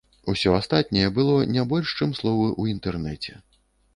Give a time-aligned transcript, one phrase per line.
[0.31, 3.39] Усё астатняе было не больш чым словы ў інтэрнэце.